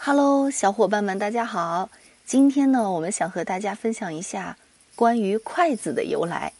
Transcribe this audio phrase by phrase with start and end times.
[0.00, 1.90] Hello，小伙伴们，大家好。
[2.24, 4.56] 今天呢，我们想和大家分享一下
[4.94, 6.52] 关于筷子的由来。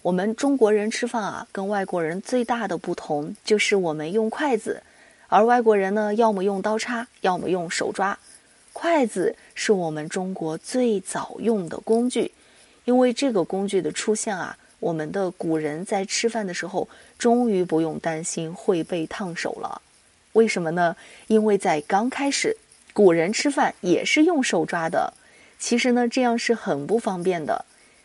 [0.00, 4.82] 我们中国人吃饭啊，跟外国人最大的不同就是我们用筷子，
[5.28, 8.18] 而外国人呢，要么用刀叉，要么用手抓。
[8.72, 12.32] 筷子是我们中国最早用的工具，
[12.86, 19.82] 因为这个工具的出现啊，我们的古人在吃饭的时候，终于不用担心会被烫手了。
[20.32, 20.96] 为什么呢？
[21.26, 22.56] 因为在刚开始，
[22.92, 25.12] 古人吃饭也是用手抓的。
[25.58, 27.64] 其实呢，这样是很不方便的。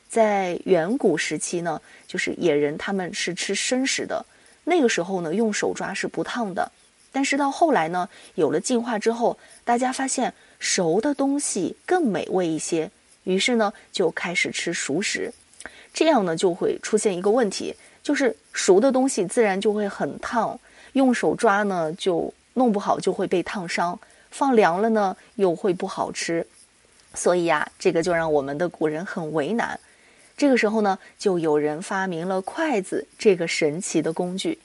[0.10, 4.26] 在远古时期呢，就是野人他们是吃生食的，
[4.66, 6.72] 那个时候呢，用手抓是不烫的。
[7.12, 12.92] 但是到后来呢，有了进化之后，大家发现熟的东西更美味一些，
[13.24, 15.34] 于是呢，就开始吃熟食。
[15.94, 20.60] 这样呢，就会出现一个问题，就是熟的东西自然就会很烫，
[20.98, 23.98] 用手抓呢就弄不好就会被烫伤，
[24.32, 26.46] 放凉了呢又会不好吃。
[27.14, 29.80] 所以呀，这个就让我们的古人很为难。
[30.36, 34.58] 这个时候呢，就有人发明了筷子这个神奇的工具，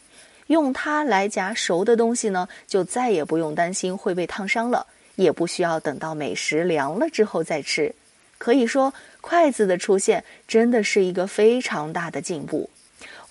[0.46, 7.94] 用它来夹熟的东西呢，就再也不用担心会被烫伤了，也不需要等到美食凉了之后再吃。
[8.38, 12.68] 可以说，筷子的出现真的是一个非常大的进步。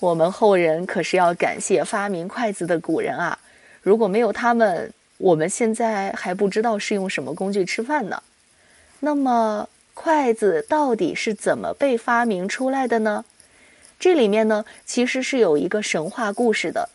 [0.02, 3.38] 我们后人可是要感谢发明筷子的古人啊！
[3.84, 8.24] 如果没有他们，我们现在还不知道是用什么工具吃饭呢。
[9.02, 13.26] 那么，筷子到底是怎么被发明出来的呢？
[14.00, 16.90] 这里面呢，其实是有一个神话故事的。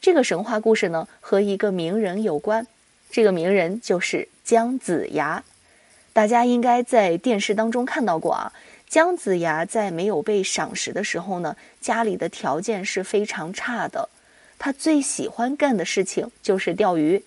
[0.00, 2.68] 这个神话故事呢，和一个名人有关。
[3.10, 5.42] 这个名人就是姜子牙。
[6.12, 8.52] 大家应该在电视当中看到过啊。
[8.92, 14.10] 姜子牙在没有被赏识的时候呢，家里的条件是非常差的。
[14.58, 17.24] 他最喜欢干的事情就是钓鱼，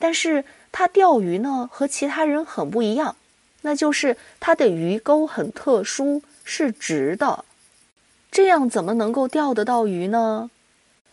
[0.00, 3.14] 但是他钓鱼呢，和其他人很不一样。
[3.60, 7.44] 那就是他的鱼钩很特殊，是直的，
[8.32, 10.50] 这样怎么能够钓得到鱼呢？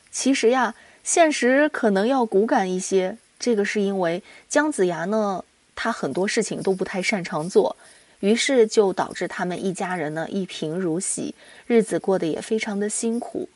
[0.10, 0.74] 其实呀，
[1.04, 3.20] 现实可能要骨感一些。
[3.38, 7.76] 这个是因为姜子牙呢，他很多事情都不太擅长做，
[8.22, 11.36] 于是就导致他们一家人呢一贫如洗，
[11.68, 13.50] 日子过得也非常的辛苦。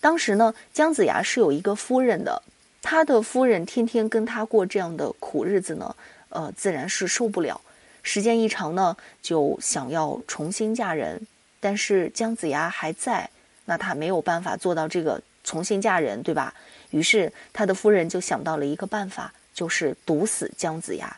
[0.00, 2.42] 当时呢，姜子牙是有一个夫人的，
[2.82, 5.96] 他的夫人天天跟他过这样的苦日子呢，
[6.28, 7.60] 呃，自然是受不了。
[8.02, 11.26] 时间一长呢，就想要重新嫁人，
[11.60, 13.28] 但是姜子牙还在，
[13.64, 16.54] 那他没有办法做到这个重新嫁人，对吧？
[16.90, 21.14] 于是他的夫人就想到了一个办法，就是毒死姜子牙，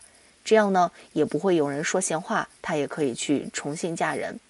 [0.51, 4.41] 这样呢也不会有人说闲话，他也可以去重新嫁人。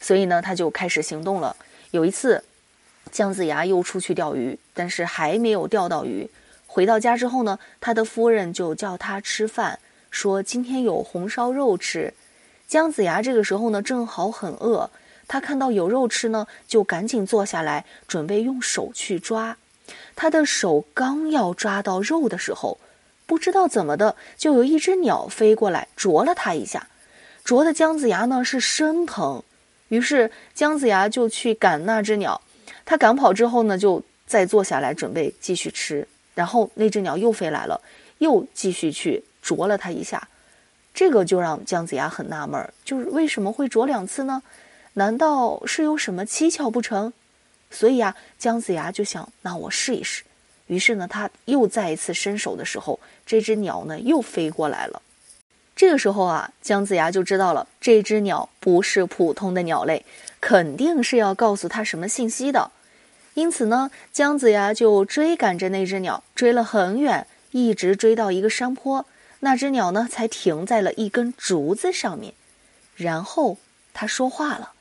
[0.00, 1.54] 所以呢，他就开始行动了。
[1.92, 2.42] 有一次，
[3.12, 6.28] 姜子牙又出去钓鱼，但是还没有钓到鱼。
[6.66, 9.78] 回到家之后呢，他的夫人就叫他吃饭。
[10.10, 12.12] 说今天有红烧肉吃，
[12.66, 14.90] 姜子牙这个时候呢正好很饿，
[15.28, 19.56] 他看到有肉吃呢，就赶紧坐下来准备用手去抓。
[20.16, 22.80] 他的手刚要抓到肉的时候，
[23.26, 26.88] 不知道怎么的，就有一只鸟飞过来啄了他一下，
[27.44, 29.42] 啄的姜子牙呢是生疼。
[29.88, 32.40] 于是姜子牙就去赶那只鸟，
[32.84, 36.06] 他赶跑之后呢，就再坐下来准备继续吃。
[36.34, 37.80] 然后那只鸟又飞来了，
[38.18, 39.24] 又继续去。
[39.42, 40.26] 啄了他一下，
[40.92, 44.42] 这个就让姜子牙很纳闷，就是为什么会啄两次呢？
[44.94, 47.12] 难道是有什么蹊跷不成？
[47.70, 50.24] 所以啊，姜子牙就想，那我试一试。
[50.66, 55.02] 于是呢，他又再一次伸手的时候，这只鸟呢又飞过来了。
[55.74, 60.04] 这个时候啊，姜子牙就知道了，这只鸟不是普通的鸟类，
[60.40, 62.70] 肯定是要告诉他什么信息的。
[63.34, 69.04] 因此呢，姜子牙就追赶着那只鸟，追了很远，一直追到一个山坡。
[69.40, 72.32] 那只鸟呢，才停在了一根竹子上面，
[72.96, 73.58] 然后
[73.92, 74.72] 他说话了，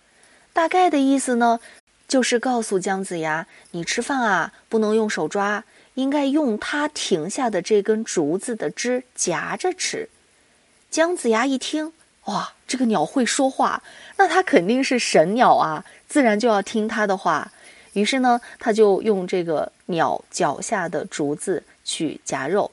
[0.54, 1.60] 大概的意思呢，
[2.08, 10.08] 就是告诉姜子牙：“你吃饭啊，不能用手抓，应该用它停下的这根竹子的枝夹着吃。”
[10.92, 11.92] 姜子牙一听，
[12.26, 13.84] 哇，这个鸟会说话，
[14.18, 17.52] 那它肯定是神鸟啊，自然就要听它的话。
[17.94, 22.70] 于是呢，他就用这个鸟脚下的竹子去夹肉。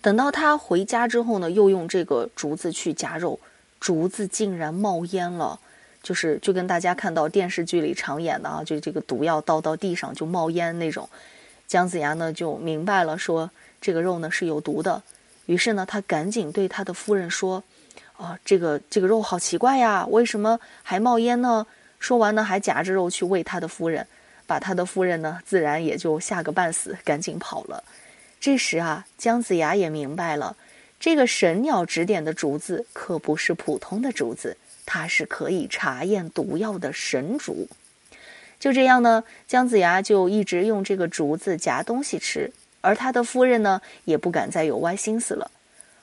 [0.00, 3.38] 等到他回家之后呢，又用这个竹子去夹肉，
[3.78, 5.60] 竹子竟然冒烟了，
[6.02, 11.06] 就是就跟大家看到电视剧里常演的啊，就这个毒药倒到地上就冒烟那种。
[11.74, 13.50] 姜子牙呢就明白了，说
[13.80, 15.02] 这个肉呢是有毒的，
[15.46, 17.64] 于是呢他赶紧对他的夫人说
[18.16, 21.66] ：“啊，这个这个肉好奇怪呀，为什么还冒烟呢？”
[21.98, 24.06] 说完呢，还夹着肉去喂他的夫人，
[24.46, 27.82] 把他的夫人呢自然也就吓个半死，赶紧跑了。
[28.38, 30.56] 这时啊，姜子牙也明白了，
[31.00, 34.56] 这个神鸟指点的竹子可不是普通的竹子，
[34.86, 37.66] 它是可以查验毒药的神竹。
[38.64, 42.50] 就这样呢，姜子牙就一直用这个竹子夹东西吃，
[42.80, 45.50] 而他的夫人呢，也不敢再有歪心思了。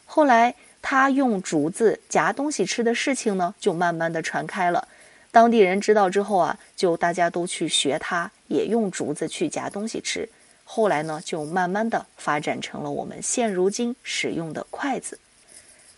[0.05, 4.87] 后来，他用竹子夹东西吃的事情呢，就慢慢的传开了。
[5.31, 10.29] 当地人知道之后啊，就大家都去学他，也用竹子去夹东西吃。
[10.63, 15.17] 后来呢，就慢慢的发展成了我们现如今使用的筷子。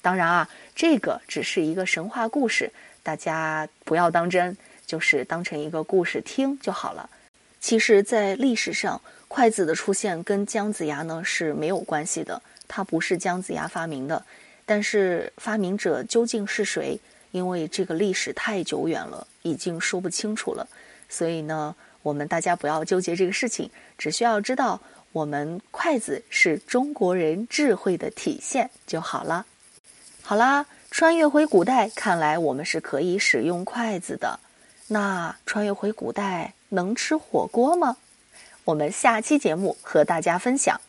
[0.02, 2.72] 当然啊，这个只是一个神话故事，
[3.04, 4.56] 大家不要当真。
[4.94, 7.10] 就是当成一个故事听就好了。
[7.60, 14.24] 其实，在历史上，筷子的出现跟姜子牙呢是没有关系的，它不是姜子牙发明的。
[14.68, 17.00] 但是发明者究竟是谁？
[17.32, 20.68] 因为这个历史太久远了，已经说不清楚了。
[21.10, 24.80] 所以呢，我们大家不要纠结这个事情，只需要知道
[25.12, 29.48] 我们筷子是中国人智慧的体现就好了。
[30.22, 34.40] 好啦，穿越回古代，看来我们是可以使用筷子的。
[34.88, 37.98] 那穿越回古代能吃火锅吗？
[38.66, 40.80] 我们下期节目和大家分享。